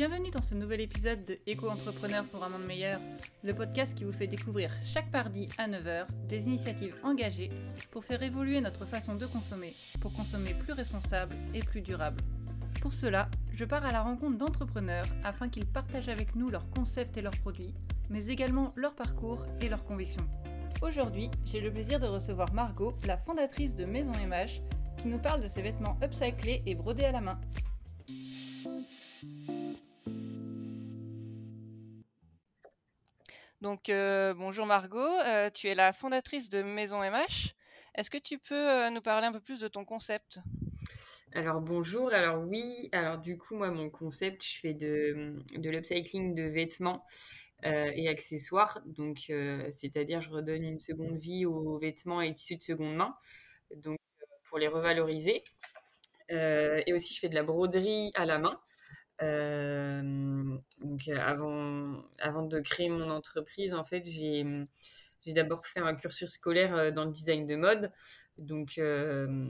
[0.00, 3.02] Bienvenue dans ce nouvel épisode de Éco-entrepreneur pour un monde meilleur,
[3.44, 7.50] le podcast qui vous fait découvrir chaque mardi à 9h des initiatives engagées
[7.90, 12.22] pour faire évoluer notre façon de consommer, pour consommer plus responsable et plus durable.
[12.80, 17.18] Pour cela, je pars à la rencontre d'entrepreneurs afin qu'ils partagent avec nous leurs concepts
[17.18, 17.74] et leurs produits,
[18.08, 20.26] mais également leur parcours et leurs convictions.
[20.80, 24.62] Aujourd'hui, j'ai le plaisir de recevoir Margot, la fondatrice de Maison MH,
[24.96, 27.38] qui nous parle de ses vêtements upcyclés et brodés à la main.
[33.70, 37.54] Donc, euh, bonjour Margot, euh, tu es la fondatrice de Maison MH.
[37.94, 40.40] Est-ce que tu peux euh, nous parler un peu plus de ton concept?
[41.34, 46.34] Alors bonjour, alors oui, alors du coup moi mon concept, je fais de, de l'upcycling
[46.34, 47.06] de vêtements
[47.62, 49.32] et accessoires, donc
[49.70, 53.14] c'est-à-dire je redonne une seconde vie aux vêtements et tissus de seconde main,
[53.76, 53.98] donc
[54.48, 55.44] pour les revaloriser.
[56.28, 58.58] et aussi je fais de la broderie à la main,
[59.20, 64.44] donc avant, avant de créer mon entreprise, en fait, j'ai,
[65.26, 67.92] d'abord fait un cursus scolaire euh, dans le design de mode.
[68.38, 69.48] Donc, euh,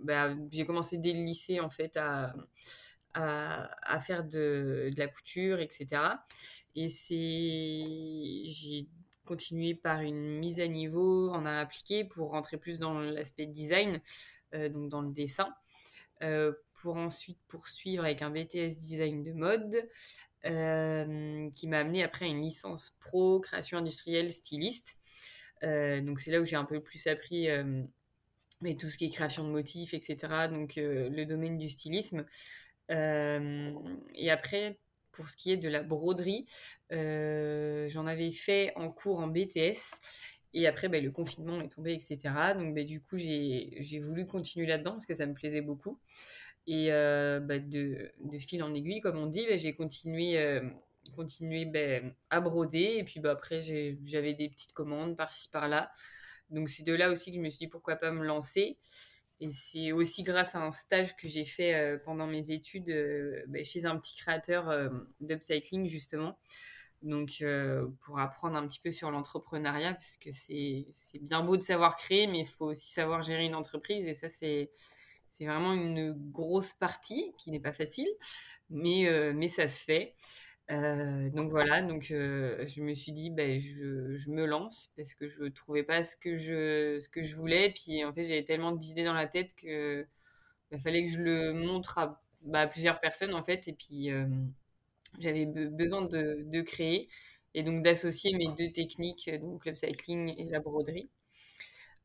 [0.00, 2.32] bah, j'ai commencé dès le lycée, en fait, à,
[4.00, 6.02] faire de, la couture, etc.
[6.76, 8.86] Et c'est, j'ai
[9.24, 14.00] continué par une mise à niveau en a appliqué pour rentrer plus dans l'aspect design,
[14.54, 15.52] euh, donc dans le dessin.
[16.22, 19.88] Euh, pour ensuite poursuivre avec un BTS design de mode
[20.44, 24.96] euh, qui m'a amené après à une licence pro création industrielle styliste.
[25.64, 27.48] Euh, donc c'est là où j'ai un peu plus appris
[28.60, 30.48] mais tout ce qui est création de motifs, etc.
[30.50, 32.24] Donc le domaine du stylisme.
[32.90, 34.78] et après,
[35.12, 36.46] pour ce qui est de la broderie,
[36.90, 40.00] j'en avais fait en cours en BTS.
[40.54, 42.18] Et après, bah, le confinement est tombé, etc.
[42.54, 45.98] Donc, bah, du coup, j'ai voulu continuer là-dedans parce que ça me plaisait beaucoup.
[46.66, 50.60] Et euh, bah, de, de, fil en aiguille, comme on dit, bah, j'ai continué, euh,
[51.16, 52.96] continué bah, à broder.
[52.98, 55.90] Et puis après, j'avais des petites commandes par-ci, par-là.
[56.50, 58.78] Donc c'est de là aussi que je me suis dit pourquoi pas me lancer.
[59.40, 62.92] Et c'est aussi grâce à un stage que j'ai fait euh, pendant mes études
[63.46, 64.88] bah, chez un petit créateur euh,
[65.20, 66.38] d'upcycling, justement.
[67.02, 67.44] Donc,
[68.00, 70.86] pour apprendre un petit peu sur l'entrepreneuriat, parce que c'est
[71.20, 74.06] bien beau de savoir créer, mais il faut aussi savoir gérer une entreprise.
[74.06, 74.70] Et ça, c'est
[75.40, 78.08] vraiment une grosse partie qui n'est pas facile,
[78.70, 80.14] mais, euh, mais ça se fait.
[80.70, 85.14] Euh, donc voilà, donc euh, je me suis dit, ben, je, je, me lance parce
[85.14, 87.70] que je ne trouvais pas ce que je, ce que je voulais.
[87.70, 90.06] Puis en fait, j'avais tellement d'idées dans la tête que
[90.70, 93.68] bah, fallait que je le montre à, bah, plusieurs personnes en fait.
[93.68, 94.10] Et puis
[95.18, 97.08] j'avais besoin de, créer
[97.54, 101.10] et donc d'associer mes deux techniques, donc l'upcycling et la broderie.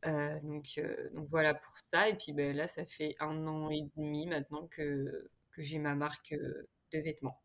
[0.06, 2.10] Euh, donc, euh, donc voilà pour ça.
[2.10, 5.96] Et puis ben, là, ça fait un an et demi maintenant que, que j'ai ma
[5.96, 7.40] marque euh, de vêtements.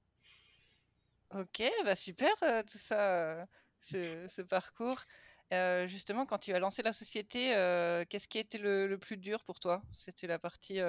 [1.35, 2.33] Ok, bah super
[2.67, 3.47] tout ça,
[3.83, 5.05] ce, parcours.
[5.87, 7.49] justement, quand tu as lancé la société,
[8.09, 9.83] qu'est-ce qui a été le, plus dur pour toi?
[9.93, 10.81] C'était la partie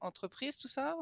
[0.00, 0.94] entreprise, tout ça.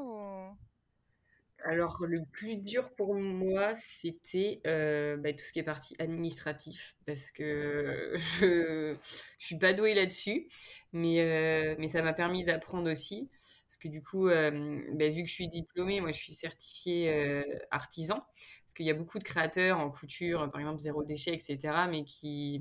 [1.65, 6.97] Alors, le plus dur pour moi, c'était euh, bah, tout ce qui est partie administratif,
[7.07, 8.97] parce que je,
[9.39, 10.49] je suis pas douée là-dessus,
[10.93, 13.31] mais, euh, mais ça m'a permis d'apprendre aussi,
[13.69, 14.51] parce que du coup, euh,
[14.95, 18.17] bah, vu que je suis diplômée, moi je suis certifiée artisan,
[18.65, 22.03] parce qu'il y a beaucoup de créateurs en couture, par exemple zéro déchet, etc., mais
[22.05, 22.61] qui,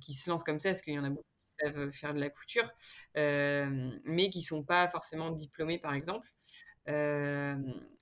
[0.00, 2.20] qui se lancent comme ça, parce qu'il y en a beaucoup qui savent faire de
[2.20, 2.70] la couture,
[3.14, 6.28] mais qui sont pas forcément diplômés, par exemple.
[6.88, 7.56] Euh,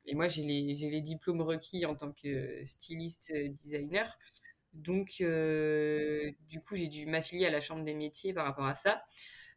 [0.06, 4.18] et moi, j'ai les, diplômes requis en tant que styliste euh, designer.
[4.72, 8.74] Donc, euh, du coup, j'ai dû m'affilier à la Chambre des métiers par rapport à
[8.74, 9.04] ça.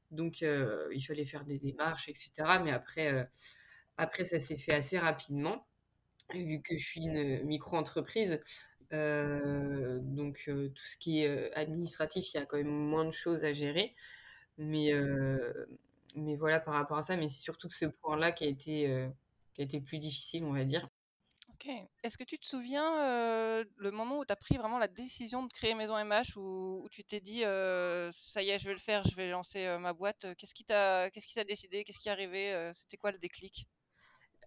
[0.09, 2.32] Donc, il fallait faire des démarches, etc.
[2.64, 3.30] Mais après,
[3.98, 5.66] après ça s'est fait assez rapidement,
[6.34, 8.42] vu que je suis une micro-entreprise.
[8.92, 13.53] donc, tout ce qui est administratif, il y a quand même moins de choses à
[13.53, 13.96] gérer.
[14.58, 14.92] Mais,
[16.16, 17.16] mais voilà par rapport à ça.
[17.16, 19.09] Mais c'est surtout ce point-là qui a été euh,
[19.53, 20.87] qui a été plus difficile, on va dire.
[21.49, 21.69] Ok.
[22.03, 25.46] Est-ce que tu te souviens euh, le moment où tu as pris vraiment la décision
[25.46, 28.73] de créer Maison MH, où, où tu t'es dit euh, ça y est, je vais
[28.73, 30.25] le faire, je vais lancer ma boîte.
[30.37, 33.67] Qu'est-ce qui t'a qu'est-ce qui t'a décidé Qu'est-ce qui est arrivé C'était quoi le déclic?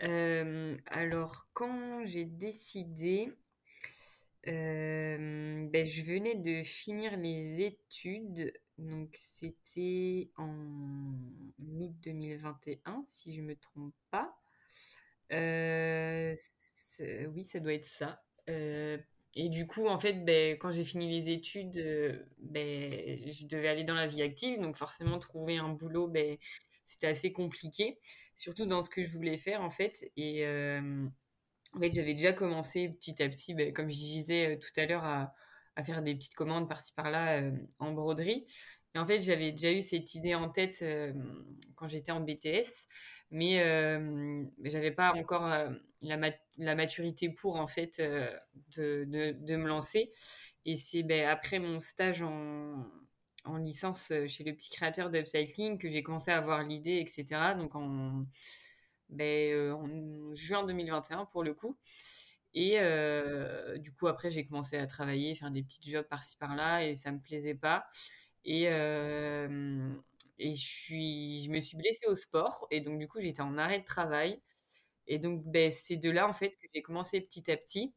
[0.01, 3.33] Alors quand j'ai décidé,
[4.45, 11.15] ben, je venais de finir les études donc c'était en
[11.59, 14.37] août 2021, si je me trompe pas.
[15.33, 16.35] Euh,
[17.35, 18.23] oui, ça doit être ça.
[18.49, 18.99] Euh,
[19.37, 22.91] et du coup, en fait, ben, quand j'ai fini les études, euh, ben,
[23.31, 24.61] je devais aller dans la vie active.
[24.61, 26.37] Donc forcément, trouver un boulot, ben,
[26.87, 27.99] c'était assez compliqué.
[28.37, 30.11] Surtout dans ce que je voulais faire, en fait.
[30.17, 34.87] Et en fait, j'avais déjà commencé petit à petit, ben, comme je disais tout à
[34.87, 35.35] l'heure, à,
[35.77, 37.43] à, faire des petites commandes par-ci par-là
[37.79, 38.47] en broderie.
[38.95, 40.85] Et en fait, j'avais déjà eu cette idée en tête
[41.75, 42.87] quand j'étais en BTS,
[43.31, 45.49] mais euh, j'avais pas encore
[46.03, 48.01] la, la, maturité pour en fait
[48.77, 50.13] de, me lancer.
[50.65, 52.87] Et c'est ben, après mon stage en,
[53.45, 57.55] en, licence chez le petit créateur d'Upcycling que j'ai commencé à avoir l'idée, etc.
[57.59, 58.25] Donc en,
[59.09, 61.77] ben, en juin 2021 pour le coup.
[62.55, 62.79] Et
[63.79, 67.13] du coup, après, j'ai commencé à travailler, faire des petits jobs par-ci par-là, et ça
[67.13, 67.87] me plaisait pas.
[68.45, 68.65] Et,
[70.39, 72.67] et je, suis, je me suis blessée au sport.
[72.71, 74.41] Et donc, du coup, j'étais en arrêt de travail.
[75.07, 77.95] Et donc, ben, c'est de là, en fait, que j'ai commencé petit à petit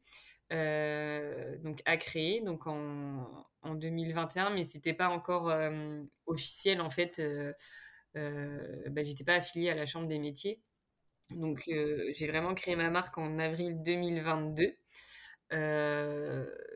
[1.62, 4.50] donc, à créer donc en, en 2021.
[4.50, 5.52] Mais c'était pas encore
[6.26, 7.20] officiel, en fait.
[8.14, 10.60] Ben, j'étais pas affiliée à la Chambre des métiers.
[11.30, 14.76] Donc, j'ai vraiment créé ma marque en avril 2022.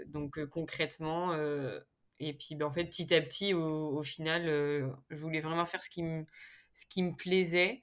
[0.06, 1.34] donc, concrètement,
[2.22, 5.82] et puis, ben, en fait, petit à petit, au, final, euh, je voulais vraiment faire
[5.82, 7.82] ce qui me, plaisait.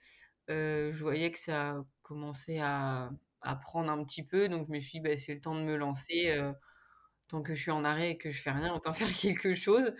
[0.49, 3.11] Euh, je voyais que ça commençait à,
[3.41, 5.63] à, prendre un petit peu, donc je me suis dit, ben, c'est le temps de
[5.63, 6.29] me lancer.
[6.31, 6.53] Euh,
[7.27, 9.93] tant que je suis en arrêt et que je fais rien, autant faire quelque chose.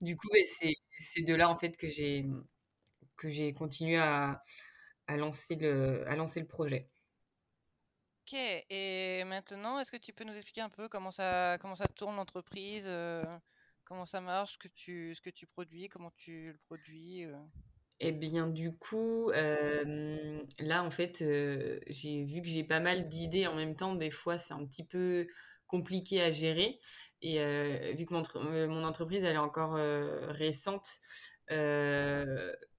[0.00, 0.44] Du coup, ben,
[0.98, 4.42] c'est de là, en fait, que j'ai continué à,
[5.06, 6.88] à, lancer le, à lancer le projet.
[8.22, 11.86] Ok, et maintenant, est-ce que tu peux nous expliquer un peu comment ça, comment ça
[11.86, 12.88] tourne l'entreprise
[13.84, 17.36] Comment ça marche, ce que tu, ce que tu produis, comment tu le produis euh?
[18.00, 21.18] Eh bien, du coup, là, en fait,
[21.86, 23.94] j'ai vu que j'ai pas mal d'idées en même temps.
[23.94, 25.26] Des fois, c'est un petit peu
[25.66, 26.78] compliqué à gérer.
[27.22, 27.38] Et
[27.94, 30.88] vu que mon, entreprise, elle est encore récente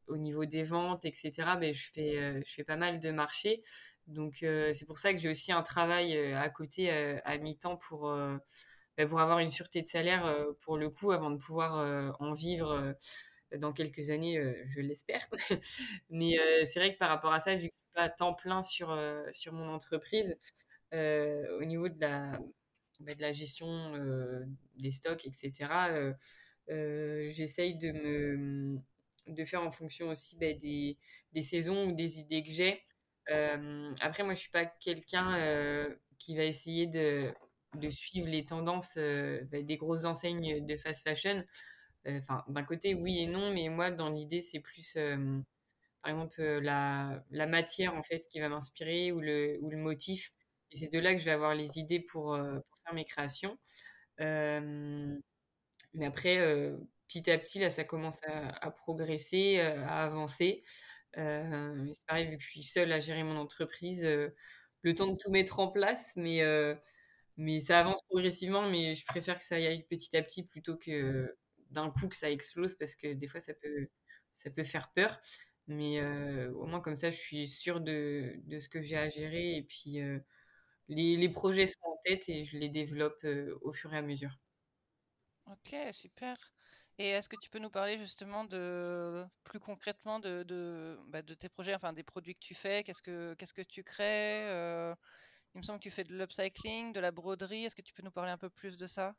[0.07, 3.63] au niveau des ventes, etc., ben, je, fais, je fais pas mal de marchés.
[4.07, 8.13] Donc, c'est pour ça que j'ai aussi un travail à côté, à mi-temps, pour
[8.97, 12.11] bah, pour avoir une sûreté de salaire euh, pour le coup avant de pouvoir euh,
[12.19, 15.25] en vivre euh, dans quelques années, je l'espère.
[16.09, 18.33] Mais c'est vrai que par rapport à ça, vu que je suis pas à temps
[18.33, 18.93] plein sur,
[19.31, 20.37] sur mon entreprise,
[20.91, 22.37] au niveau de la,
[22.99, 23.93] bah, de la gestion
[24.75, 25.69] des stocks, etc.,
[26.67, 28.81] j'essaye de me
[29.27, 30.97] de faire en fonction aussi bah, des,
[31.33, 32.81] des, saisons ou des idées que j'ai.
[34.01, 35.87] après, moi, je suis pas quelqu'un
[36.17, 37.33] qui va essayer de
[37.75, 41.43] de suivre les tendances euh, bah, des grosses enseignes de fast fashion.
[42.07, 45.39] Euh, enfin, d'un côté, oui et non, mais moi, dans l'idée, c'est plus, euh,
[46.01, 50.31] par exemple, la, la, matière, en fait, qui va m'inspirer ou le, ou le motif.
[50.71, 53.57] Et c'est de là que je vais avoir les idées pour, pour faire mes créations.
[54.19, 56.37] mais après,
[57.07, 60.63] petit à petit, là, ça commence à, progresser, à avancer.
[61.15, 65.31] c'est pareil, vu que je suis seule à gérer mon entreprise, le temps de tout
[65.31, 66.41] mettre en place, mais
[67.37, 71.37] mais ça avance progressivement, mais je préfère que ça aille petit à petit plutôt que
[71.69, 73.87] d'un coup que ça explose parce que des fois ça peut,
[74.35, 75.19] ça peut faire peur.
[75.67, 76.01] Mais
[76.51, 79.99] au moins comme ça, je suis sûre de, ce que j'ai à gérer et puis
[80.87, 83.25] les, projets sont en tête et je les développe
[83.61, 84.39] au fur et à mesure.
[85.45, 86.35] Ok, super.
[86.99, 91.33] Et est-ce que tu peux nous parler justement de plus concrètement de, de, bah, de
[91.35, 94.95] tes projets, enfin des produits que tu fais, qu'est-ce que qu'est-ce que tu crées
[95.57, 97.65] il me semble que tu fais de l'upcycling, de la broderie.
[97.65, 99.15] Est-ce que tu peux nous parler un peu plus de ça?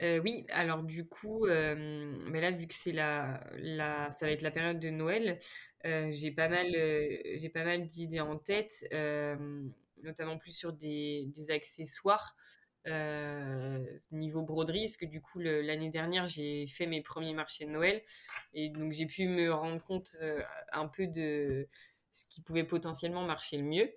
[0.00, 1.74] Euh, oui, alors du coup, euh,
[2.30, 5.38] mais là vu que c'est la, la, ça va être la période de Noël,
[5.84, 8.86] euh, j'ai pas mal, j'ai pas mal d'idées en tête,
[10.02, 12.34] notamment plus sur des, des accessoires
[14.10, 18.02] niveau broderie, parce que du coup l'année dernière j'ai fait mes premiers marchés de Noël
[18.54, 20.16] et donc j'ai pu me rendre compte
[20.72, 21.68] un peu de
[22.12, 23.90] ce qui pouvait potentiellement marcher le mieux.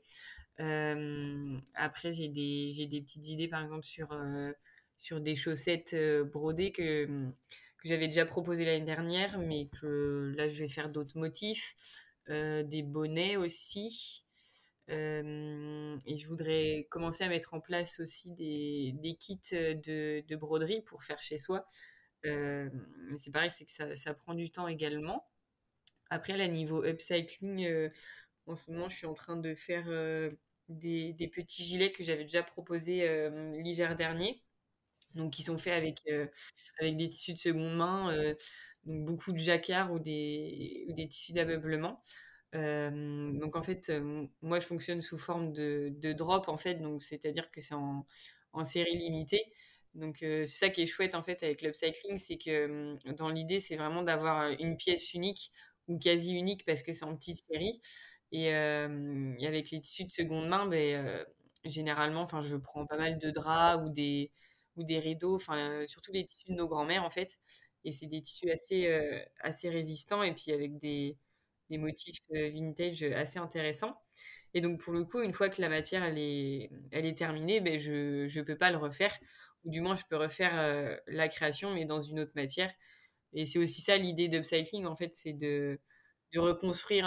[0.59, 4.51] Euh, après, j'ai des, des petites idées, par exemple, sur, euh,
[4.99, 10.47] sur des chaussettes euh, brodées que, que j'avais déjà proposées l'année dernière, mais que là,
[10.47, 11.75] je vais faire d'autres motifs.
[12.27, 14.25] des bonnets aussi.
[14.87, 21.03] Et je voudrais commencer à mettre en place aussi des, kits de, de, broderie pour
[21.03, 21.65] faire chez soi.
[22.23, 25.27] c'est pareil, c'est que ça, prend du temps également.
[26.09, 27.89] Après, à niveau upcycling,
[28.47, 29.85] en ce moment, je suis en train de faire
[30.67, 33.07] des, petits gilets que j'avais déjà proposés
[33.63, 34.41] l'hiver dernier.
[35.15, 36.03] Donc, qui sont faits avec,
[36.81, 38.13] des tissus de seconde main,
[38.85, 42.01] donc beaucoup de jacquard ou des tissus d'ameublement.
[42.53, 43.91] Donc en fait,
[44.41, 48.05] moi je fonctionne sous forme de, drop en fait, donc c'est-à-dire que c'est en,
[48.53, 49.43] en, série limitée.
[49.95, 53.75] Donc c'est ça qui est chouette en fait avec l'upcycling, c'est que dans l'idée c'est
[53.75, 55.51] vraiment d'avoir une pièce unique
[55.87, 57.81] ou quasi unique parce que c'est en petite série.
[58.31, 61.25] Et, avec les tissus de seconde main, ben,
[61.65, 64.31] généralement, enfin, je prends pas mal de draps ou des,
[64.77, 67.37] ou des rideaux, enfin, surtout les tissus de nos grands-mères, en fait.
[67.85, 68.87] Et c'est des tissus assez,
[69.41, 71.17] assez résistants et puis avec des,
[71.71, 73.99] des motifs vintage assez intéressants.
[74.53, 77.61] Et donc, pour le coup, une fois que la matière, elle est, elle est terminée,
[77.61, 79.17] ben, je ne peux pas le refaire.
[79.63, 82.71] Ou du moins, je peux refaire la création, mais dans une autre matière.
[83.33, 85.79] Et c'est aussi ça l'idée d'upcycling, en fait, c'est de,
[86.33, 87.05] de, reconstruire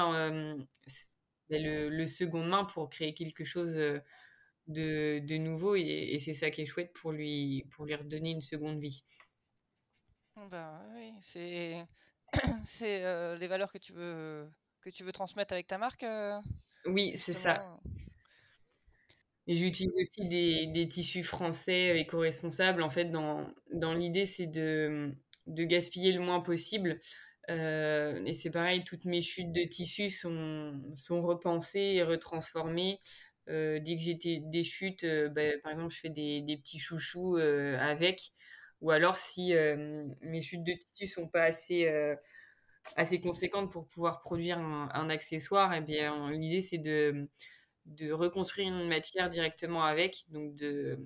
[1.50, 3.75] ben, le, second main pour créer quelque chose
[4.66, 5.75] de, de nouveau.
[5.76, 9.04] Et, c'est ça qui est chouette pour lui, pour lui redonner une seconde vie.
[10.50, 11.87] Ben, oui, c'est
[12.64, 14.49] c'est les valeurs que tu veux
[14.83, 16.05] que tu veux transmettre avec ta marque.
[16.87, 17.79] Oui, c'est ça.
[19.47, 22.83] Et j'utilise aussi des, des, tissus français éco-responsables.
[22.83, 25.12] En fait, dans, dans l'idée, c'est de,
[25.47, 26.99] de, gaspiller le moins possible.
[27.50, 33.00] Euh, et c'est pareil, toutes mes chutes de tissus sont, sont repensées et retransformées.
[33.50, 36.79] Euh, dès que j'ai des chutes, euh, bah, par exemple, je fais des, des petits
[36.79, 38.33] chouchous avec.
[38.81, 39.54] Ou alors, si
[40.21, 41.87] mes chutes de tissus sont pas assez
[42.97, 47.28] assez conséquente pour pouvoir produire un, accessoire, et eh bien l'idée c'est de,
[47.87, 50.25] de reconstruire une matière directement avec.
[50.28, 50.99] Donc de,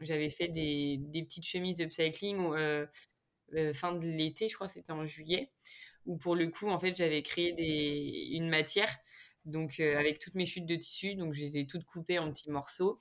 [0.00, 2.86] j'avais fait des, des petites chemises upcycling euh,
[3.74, 5.50] fin de l'été, je crois c'était en juillet,
[6.04, 8.96] où pour le coup en fait j'avais créé des, une matière
[9.44, 12.50] donc avec toutes mes chutes de tissu, donc je les ai toutes coupées en petits
[12.50, 12.98] morceaux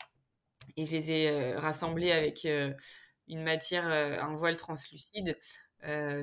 [0.77, 2.47] et je les ai rassemblées avec
[3.27, 5.37] une matière, un voile translucide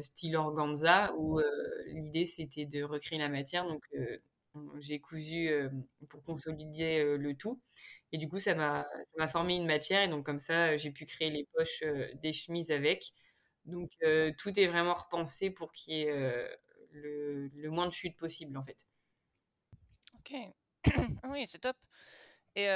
[0.01, 1.41] style organza, où
[1.87, 3.67] l'idée c'était de recréer la matière.
[3.67, 3.83] Donc
[4.79, 5.51] j'ai cousu
[6.09, 7.61] pour consolider le tout.
[8.13, 10.03] Et du coup, ça m'a formé une matière.
[10.03, 11.83] Et donc, comme ça, j'ai pu créer les poches
[12.23, 13.13] des chemises avec.
[13.65, 13.91] Donc,
[14.39, 16.49] tout est vraiment repensé pour qu'il y ait
[16.93, 18.87] le, le, moins de chute possible, en fait.
[20.19, 20.35] Ok.
[21.31, 21.77] oui, c'est top.
[22.55, 22.67] Et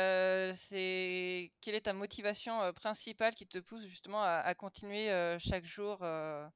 [0.54, 6.50] c'est quelle est ta motivation principale qui te pousse justement à, continuer chaque jour à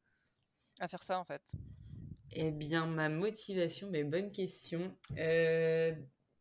[0.89, 1.43] faire ça en fait?
[2.33, 4.97] Eh bien, ma motivation, mais bonne question.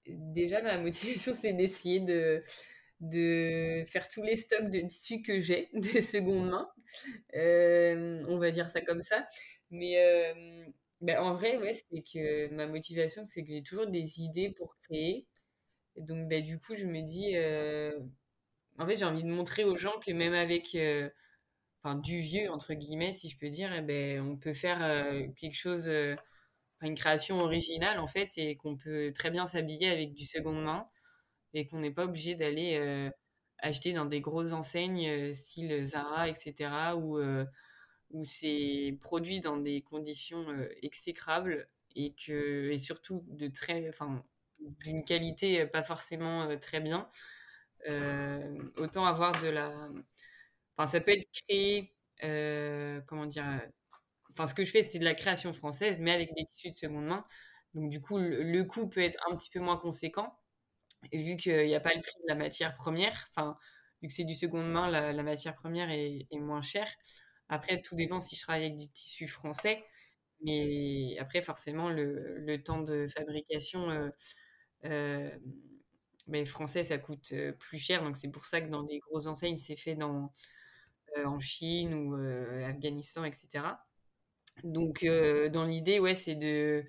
[0.05, 2.43] Déjà, ma motivation, c'est d'essayer de,
[3.88, 6.69] faire tous les stocks de tissus que j'ai de seconde main.
[8.27, 9.27] On va dire ça comme ça.
[9.71, 10.33] Mais
[11.01, 14.77] ben, en vrai, ouais, c'est que ma motivation, c'est que j'ai toujours des idées pour
[14.83, 15.25] créer.
[15.99, 17.35] Donc, ben, du coup, je me dis,
[18.77, 20.75] en fait, j'ai envie de montrer aux gens que même avec
[21.83, 25.27] enfin du vieux entre guillemets si je peux dire eh ben on peut faire euh,
[25.37, 26.15] quelque chose euh,
[26.81, 30.87] une création originale en fait et qu'on peut très bien s'habiller avec du seconde main
[31.53, 33.09] et qu'on n'est pas obligé d'aller euh,
[33.59, 37.19] acheter dans des grosses enseignes style Zara etc où
[38.11, 40.45] où c'est produit dans des conditions
[40.81, 43.91] exécrables et que et surtout de très
[44.59, 47.07] d'une qualité pas forcément très bien
[48.77, 49.71] autant avoir de la
[50.87, 53.67] ça peut être créé, euh, comment dire, euh,
[54.31, 56.75] enfin, ce que je fais, c'est de la création française, mais avec des tissus de
[56.75, 57.25] seconde main.
[57.73, 60.39] Donc, du coup, le, coût peut être un petit peu moins conséquent,
[61.13, 63.29] vu qu'il n'y a pas le prix de la matière première.
[63.35, 63.57] Enfin,
[64.01, 66.89] vu que c'est du seconde main, la, matière première est, moins chère.
[67.49, 69.83] Après, tout dépend si je travaille avec du tissu français.
[70.43, 74.09] Mais après, forcément, le, temps de fabrication euh,
[74.83, 78.03] mais français, ça coûte plus cher.
[78.03, 80.31] Donc, c'est pour ça que dans des grosses enseignes, c'est fait dans,
[81.17, 83.65] euh, en Chine ou euh, Afghanistan, etc.
[84.63, 86.83] Donc, euh, dans l'idée, ouais, c'est de,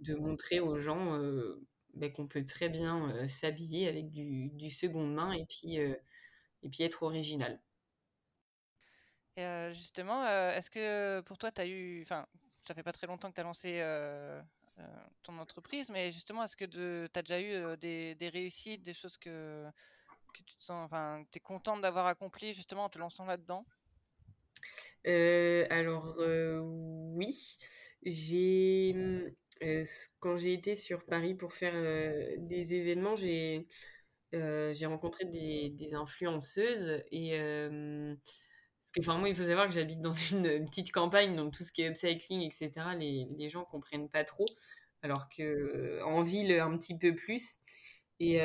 [0.00, 1.18] de montrer aux gens
[1.94, 6.82] bah, qu'on peut très bien s'habiller avec du, du seconde main et puis, et puis
[6.84, 7.60] être original.
[9.36, 12.02] Et justement, est-ce que pour toi, tu as eu.
[12.02, 12.26] Enfin,
[12.62, 13.82] ça fait pas très longtemps que tu as lancé
[15.22, 19.16] ton entreprise, mais justement, est-ce que tu as déjà eu des, des, réussites, des choses
[19.18, 19.66] que,
[20.32, 23.66] tu es contente d'avoir accompli justement en te lançant là-dedans?
[25.06, 27.56] Euh, Alors euh, oui,
[28.02, 28.94] j'ai
[29.62, 29.84] euh,
[30.18, 31.74] quand j'ai été sur Paris pour faire
[32.38, 33.66] des événements, j'ai
[34.32, 37.32] j'ai rencontré des, des, influenceuses et
[38.92, 41.62] parce que enfin moi il faut savoir que j'habite dans une, petite campagne donc tout
[41.62, 44.46] ce qui est upcycling etc les, les gens comprennent pas trop
[45.02, 47.58] alors que en ville un petit peu plus
[48.18, 48.40] et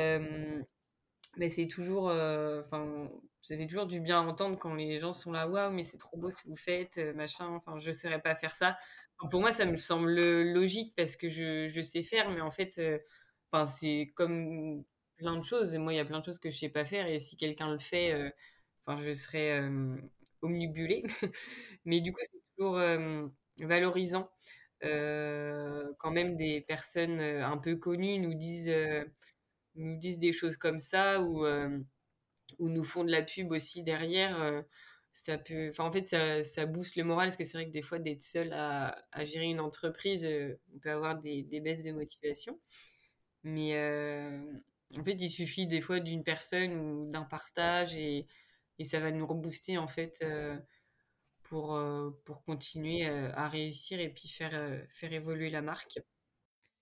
[1.36, 3.10] mais c'est toujours, euh, enfin,
[3.44, 5.98] vous avez toujours du bien à entendre quand les gens sont là, waouh, mais c'est
[5.98, 8.76] trop beau ce que vous faites, euh, machin, enfin, je ne saurais pas faire ça.
[9.30, 12.78] pour moi, ça me semble logique parce que je, je sais faire, mais en fait,
[12.78, 12.98] euh,
[13.66, 14.84] c'est comme
[15.16, 15.74] plein de choses.
[15.76, 17.72] Moi, il y a plein de choses que je sais pas faire et si quelqu'un
[17.72, 18.14] le fait,
[18.84, 19.62] enfin, je serais
[20.42, 21.04] omnibulée.
[21.84, 22.80] mais du coup, c'est toujours
[23.60, 24.30] valorisant.
[24.82, 28.72] quand même des personnes un peu connues nous disent
[29.76, 31.46] nous disent des choses comme ça ou,
[32.58, 34.64] ou nous font de la pub aussi derrière,
[35.12, 37.72] ça peut, enfin en fait ça, ça booste le moral parce que c'est vrai que
[37.72, 40.28] des fois d'être seul à, à, gérer une entreprise,
[40.74, 42.60] on peut avoir des, des, baisses de motivation.
[43.42, 43.74] Mais
[44.98, 48.26] en fait il suffit des fois d'une personne ou d'un partage et,
[48.78, 50.24] et, ça va nous rebooster en fait
[51.42, 51.80] pour,
[52.24, 54.52] pour continuer à réussir et puis faire,
[54.88, 56.00] faire évoluer la marque.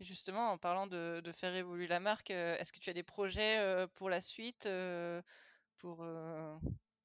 [0.00, 3.86] Justement, en parlant de, de faire évoluer la marque, est-ce que tu as des projets
[3.94, 4.68] pour la suite
[5.78, 6.04] pour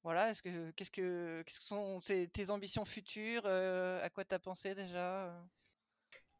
[0.02, 2.00] voilà, est-ce que qu'est-ce que qu'est-ce que sont
[2.32, 5.30] tes ambitions futures À quoi tu as pensé déjà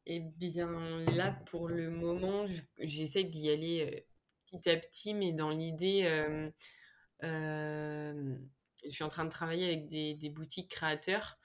[0.07, 2.47] Eh bien, là, pour le moment,
[2.79, 4.07] j'essaie d'y aller
[4.47, 6.51] petit à petit, mais dans l'idée,
[7.23, 11.39] je suis en train de travailler avec des, boutiques créateurs,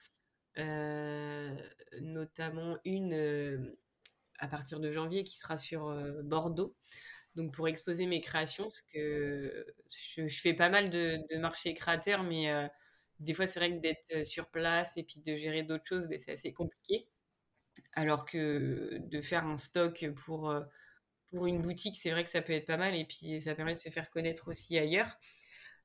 [2.00, 3.76] notamment une
[4.38, 6.76] à partir de janvier qui sera sur Bordeaux
[7.36, 12.50] donc pour exposer mes créations, parce que je, fais pas mal de, marchés créateurs, mais
[12.50, 12.66] euh,
[13.20, 16.08] des fois c'est vrai que d'être euh, sur place et puis de gérer d'autres choses,
[16.08, 17.06] ben, c'est assez compliqué.
[17.92, 20.62] Alors que de faire un stock pour, euh,
[21.30, 23.74] pour une boutique, c'est vrai que ça peut être pas mal et puis ça permet
[23.74, 25.18] de se faire connaître aussi ailleurs.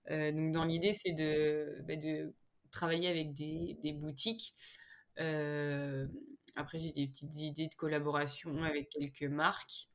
[0.10, 2.34] Donc dans l'idée, c'est de, de
[2.72, 4.56] travailler avec des, boutiques.
[5.18, 9.90] après, j'ai des petites idées de collaboration avec quelques marques.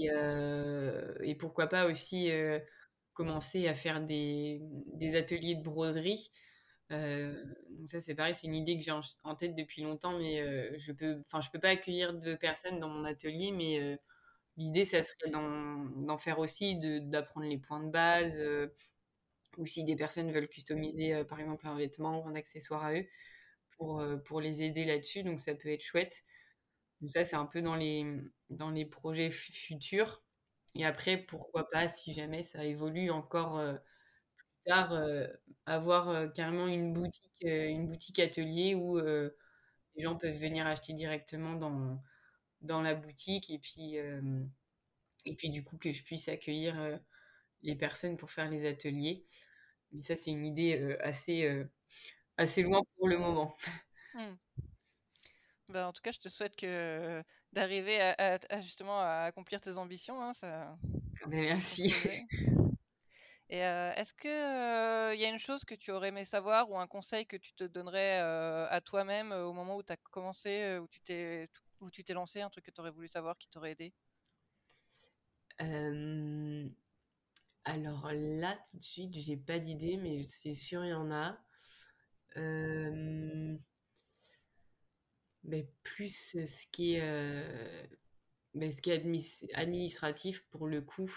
[0.00, 2.58] Euh, et, pourquoi pas aussi euh,
[3.14, 4.62] commencer à faire des,
[5.14, 6.30] ateliers de broderie.
[6.90, 8.92] Euh, donc ça c'est pareil, c'est une idée que j'ai
[9.24, 12.88] en, tête depuis longtemps, mais je peux, enfin je peux pas accueillir deux personnes dans
[12.88, 13.98] mon atelier, mais
[14.56, 18.42] l'idée ça serait d'en faire aussi, d'apprendre les points de base,
[19.58, 23.06] ou si des personnes veulent customiser par exemple un vêtement ou un accessoire à eux,
[23.78, 26.24] pour, pour les aider là-dessus, donc ça peut être chouette.
[27.00, 28.06] Donc ça, c'est un peu dans les,
[28.50, 30.22] dans les projets futurs.
[30.76, 35.26] Et après, pourquoi pas, si jamais ça évolue encore euh, plus tard, euh,
[35.66, 41.54] avoir euh, carrément une boutique, une boutique atelier où les gens peuvent venir acheter directement
[41.54, 42.02] dans,
[42.62, 47.00] dans la boutique et puis, et puis du coup que je puisse accueillir
[47.62, 49.24] les personnes pour faire les ateliers.
[49.92, 51.64] Mais ça, c'est une idée assez,
[52.36, 53.56] assez loin pour le moment.
[54.14, 54.34] Mmh.
[55.74, 57.22] En tout cas, je te souhaite que
[57.52, 60.22] d'arriver à, justement à accomplir tes ambitions.
[60.22, 60.76] Hein, ça,
[61.26, 61.94] Merci.
[63.48, 66.78] Et euh, est-ce que il y a une chose que tu aurais aimé savoir ou
[66.78, 70.88] un conseil que tu te donnerais à toi-même au moment où tu as commencé, où
[70.88, 71.48] tu t'es
[71.82, 73.92] où tu t'es lancé, un truc que tu aurais voulu savoir qui t'aurait aidé?
[77.64, 81.38] Alors là, tout de suite, j'ai pas d'idée, mais c'est sûr, il y en a.
[85.44, 87.90] Mais plus ce qui est,
[88.54, 89.04] ce qui est
[89.54, 91.12] administratif pour le coup,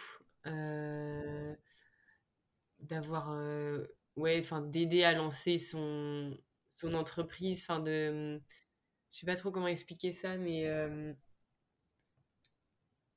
[2.80, 3.30] d'avoir,
[4.16, 6.38] ouais, enfin, d'aider à lancer son,
[6.72, 8.42] son entreprise, enfin, de,
[9.16, 10.66] je sais pas trop comment expliquer ça, mais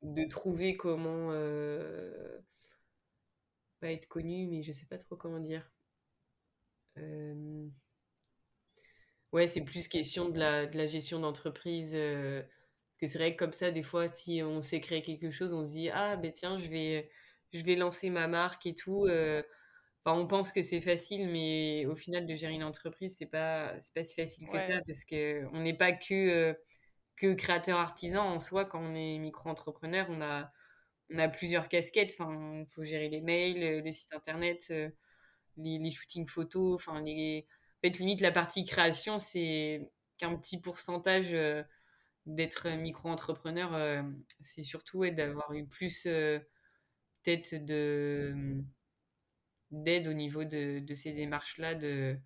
[0.02, 1.32] de trouver comment
[3.80, 5.68] pas être connu, mais je sais pas trop comment dire.
[9.32, 11.92] Ouais, c'est plus question de la, gestion d'entreprise.
[11.94, 15.30] Euh, parce que c'est vrai que comme ça, des fois, si on sait créer quelque
[15.30, 17.10] chose, on se dit Ah, ben tiens, je vais,
[17.52, 19.06] je vais lancer ma marque et tout.
[20.06, 20.10] Euh.
[20.10, 23.74] Enfin, on pense que c'est facile, mais au final, de gérer une entreprise, c'est pas,
[23.82, 26.54] c'est pas si facile que ça parce qu'on n'est pas que, euh,
[27.16, 28.64] que créateur artisan en soi.
[28.64, 30.50] Quand on est micro-entrepreneur, on a,
[31.10, 32.16] on a plusieurs casquettes.
[32.18, 34.72] Enfin, il faut gérer les mails, le site internet,
[35.56, 37.46] les, les shootings photos, enfin, les
[37.78, 41.62] en fait, limite, la partie création, c'est qu'un petit pourcentage euh,
[42.26, 43.72] d'être micro-entrepreneur.
[43.72, 44.02] Euh,
[44.42, 46.40] c'est surtout d'avoir eu plus euh,
[47.22, 48.64] peut-être de
[49.70, 52.16] d'aide au niveau de, de ces démarches-là de,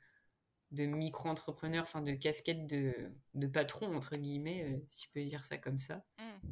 [0.71, 2.95] de micro-entrepreneur, enfin de casquette de,
[3.35, 6.05] de patron, entre guillemets, si je peux dire ça comme ça.
[6.19, 6.49] Mmh.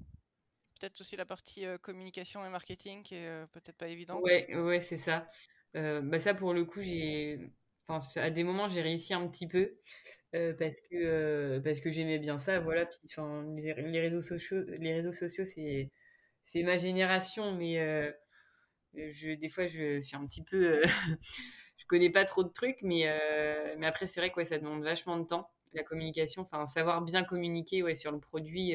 [0.79, 4.23] Peut-être aussi la partie communication et marketing qui est peut-être pas évidente.
[4.23, 5.27] Ouais, ouais c'est ça.
[5.75, 7.51] bah ça, pour le coup, j'ai
[8.17, 9.77] à des moments, j'ai réussi un petit peu
[10.35, 12.61] euh, parce que, euh, parce que j'aimais bien ça.
[12.61, 12.87] Voilà.
[12.87, 12.99] Puis,
[13.57, 15.91] les, les, réseaux sociaux, les réseaux sociaux c'est,
[16.45, 18.13] c'est ma génération, mais euh,
[18.95, 20.83] je, des fois, je suis un petit peu.
[21.77, 23.07] je connais pas trop de trucs, mais,
[23.79, 26.43] mais après, c'est vrai que ça demande vachement de temps, la communication.
[26.43, 28.75] Enfin, savoir bien communiquer ouais, sur le produit.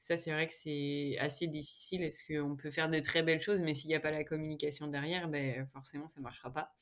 [0.00, 2.02] ça, c'est vrai que c'est assez difficile.
[2.02, 4.88] Est-ce qu'on peut faire de très belles choses, mais s'il n'y a pas la communication
[4.88, 6.74] derrière, ben, forcément, ça ne marchera pas.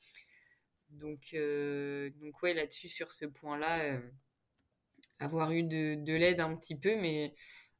[0.93, 3.99] Donc, euh, donc ouais, là-dessus, sur ce point-là, euh,
[5.19, 7.33] avoir eu de, de l'aide un petit peu, mais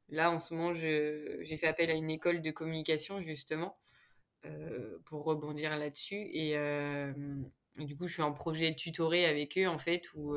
[0.08, 3.78] là, en ce moment, j'ai fait appel à une école de communication, justement,
[5.04, 6.28] pour rebondir là-dessus.
[6.32, 6.56] Et,
[7.76, 10.36] du coup, je suis en projet tutoré avec eux, en fait, où,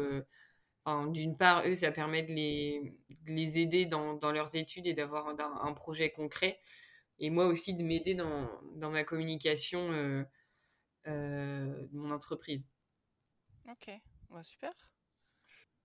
[1.07, 2.93] d'une part, eux, ça permet de les,
[3.27, 6.59] les aider dans, dans, leurs études et d'avoir un, projet concret.
[7.19, 9.91] Et moi aussi, de m'aider dans, dans, ma communication
[11.05, 12.67] de mon entreprise.
[13.69, 13.91] Ok,
[14.43, 14.73] super.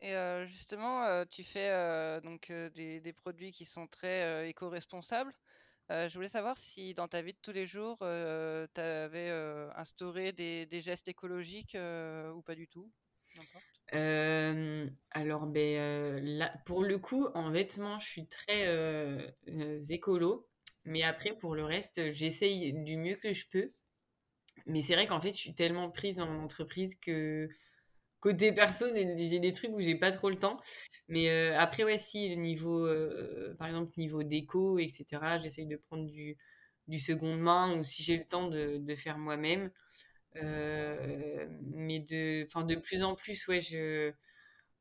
[0.01, 0.15] Et
[0.47, 5.35] justement, tu fais donc des, des, produits qui sont très éco-responsables.
[6.09, 9.31] Je voulais savoir si dans ta vie de tous les jours, tu avais
[9.77, 11.77] instauré des, gestes écologiques
[12.35, 12.91] ou pas du tout.
[13.93, 19.35] alors, ben, pour le coup, en vêtements, je suis très
[19.91, 20.49] écolo.
[20.85, 23.73] Mais après, pour le reste, j'essaye du mieux que je peux.
[24.67, 27.49] Mais c'est vrai qu'en fait, je suis tellement prise dans mon entreprise que
[28.23, 30.59] côté perso, j'ai des trucs où j'ai pas trop le temps.
[31.09, 35.05] Mais euh, après, ouais, si, niveau, euh, par exemple, niveau déco, etc.,
[35.43, 36.39] j'essaye de prendre du,
[36.89, 39.71] du seconde main ou si j'ai le temps de, faire moi-même.
[40.37, 44.13] Euh, mais de, de plus en plus, ouais, je,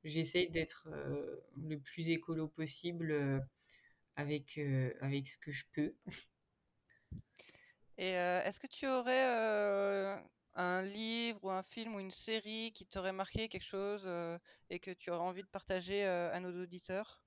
[0.03, 0.87] j'essaye d'être
[1.57, 3.43] le plus écolo possible
[4.15, 4.59] avec,
[5.01, 5.93] avec ce que je peux.
[7.97, 10.21] Et est-ce que tu aurais
[10.55, 14.37] un livre ou un film ou une série qui t'aurait marqué quelque chose euh,
[14.69, 17.23] et que tu aurais envie de partager euh, à nos auditeurs?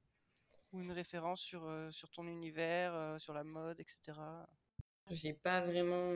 [0.72, 4.18] Ou une référence sur, euh, ton univers, sur la mode, etc.
[5.10, 6.14] J'ai pas vraiment,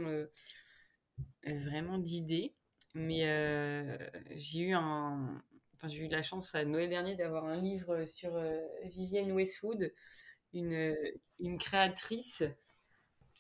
[1.99, 2.55] d'idée,
[2.95, 3.21] mais
[4.35, 8.33] j'ai eu la chance à Noël dernier d'avoir un livre sur
[8.85, 9.93] Vivienne Westwood,
[10.53, 10.97] une,
[11.61, 12.43] créatrice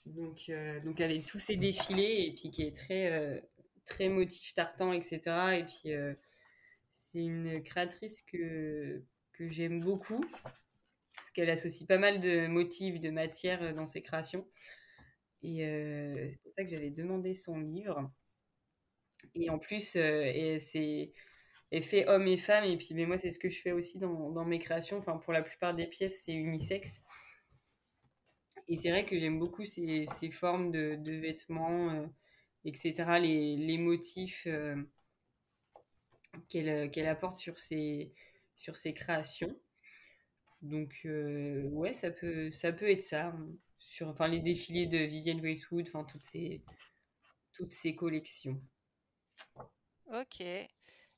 [0.07, 0.53] donc,
[0.85, 3.43] donc avec tous ces défilés et puis qui est très
[3.89, 5.21] très motif tartan, etc.
[5.59, 6.15] Et puis, euh,
[6.95, 9.03] c'est une créatrice que,
[9.41, 14.47] j'aime beaucoup, parce qu'elle associe pas mal de motifs, de matières euh, dans ses créations.
[15.43, 18.11] Et euh, c'est pour ça que j'avais demandé son livre.
[19.35, 21.13] Et en plus, et c'est
[21.83, 22.65] fait homme et femme.
[22.65, 24.99] Et puis, mais moi, c'est ce que je fais aussi dans, mes créations.
[24.99, 27.03] Enfin, pour la plupart des pièces, c'est unisexe.
[28.69, 32.09] Et c'est vrai que j'aime beaucoup ces, ces formes de vêtements
[32.65, 34.77] etc., les, motifs euh,
[36.49, 38.13] qu'elle qu'elle apporte sur ses,
[38.57, 39.59] sur ses créations.
[40.63, 43.27] Donc, euh, ouais, ça peut, ça peut être ça.
[43.27, 46.63] Hein, sur enfin, les défilés de Vivienne Westwood, enfin, toutes ces,
[47.55, 48.61] toutes ces collections.
[50.13, 50.41] Ok.
[50.41, 50.69] Et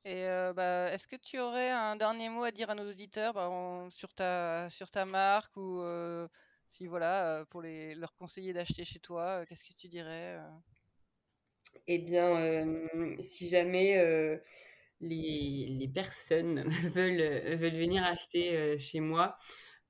[0.07, 3.88] euh, bah, est-ce que tu aurais un dernier mot à dire à nos auditeurs bah,
[3.90, 5.83] sur, ta, sur ta marque ou
[6.70, 10.38] si voilà, pour les, leur conseiller d'acheter chez toi, qu'est-ce que tu dirais
[11.93, 14.37] eh bien, euh, si jamais euh,
[15.01, 16.63] les, personnes
[16.95, 19.37] veulent, euh, venir acheter chez moi,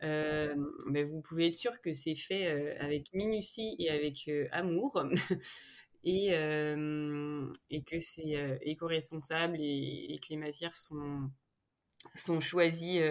[0.01, 2.47] ben vous pouvez être sûr que c'est fait
[2.79, 5.03] avec minutie et avec amour.
[6.05, 11.31] et, que c'est éco-responsable et, que les matières sont,
[12.15, 13.03] sont choisies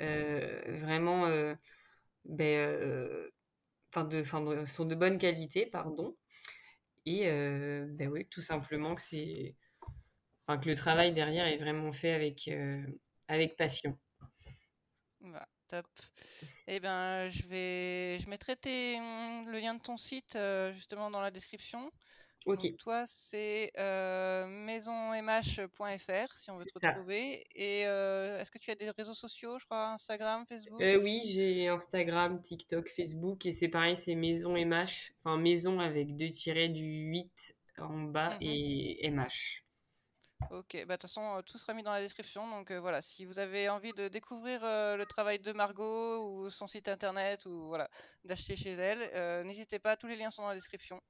[0.00, 1.54] vraiment
[2.24, 3.30] ben,
[3.94, 4.24] de,
[4.64, 6.16] sont de bonne qualité, pardon.
[7.06, 9.54] Et euh, ben oui, tout simplement que c'est,
[10.46, 12.84] enfin, que le travail derrière est vraiment fait avec, euh,
[13.28, 13.96] avec passion.
[15.20, 15.86] Bah, top.
[16.66, 21.30] Eh ben, je vais, je mettrai le lien de ton site euh, justement dans la
[21.30, 21.92] description.
[22.78, 27.44] Toi, c'est euh, maisonmh.fr si on veut te retrouver.
[27.56, 30.80] Et euh, est-ce que tu as des réseaux sociaux, je crois, Instagram, Facebook?
[30.80, 33.46] Euh, Oui, j'ai Instagram, TikTok, Facebook.
[33.46, 35.12] Et c'est pareil, c'est Maison MH.
[35.24, 38.42] Enfin, maison avec deux tirets du 8 en bas mhm.
[38.42, 39.64] et MH.
[40.52, 42.48] Ok, bah, de toute façon, tout sera mis dans la description.
[42.48, 46.86] Donc voilà, si vous avez envie de découvrir le travail de Margot ou son site
[46.86, 47.90] internet ou voilà,
[48.24, 51.02] d'acheter chez elle, n'hésitez pas, tous les liens sont dans la description.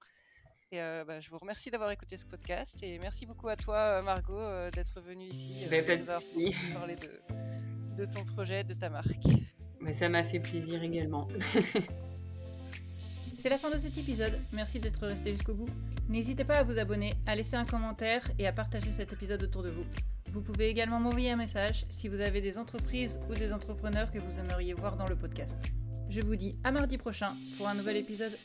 [0.72, 3.76] Et euh, bah, je vous remercie d'avoir écouté ce podcast et merci beaucoup à toi,
[3.76, 6.96] euh, Margot, euh, d'être venue ici bah, pour parler
[7.96, 9.28] de, ton projet, de ta marque.
[9.80, 11.28] Mais ça m'a fait plaisir également.
[13.38, 14.40] C'est la fin de cet épisode.
[14.52, 15.68] Merci d'être resté jusqu'au bout.
[16.08, 19.62] N'hésitez pas à vous abonner, à laisser un commentaire et à partager cet épisode autour
[19.62, 19.84] de vous.
[20.32, 24.18] Vous pouvez également m'envoyer un message si vous avez des entreprises ou des entrepreneurs que
[24.18, 25.54] vous aimeriez voir dans le podcast.
[26.10, 28.36] Je vous dis à mardi prochain pour un nouvel épisode.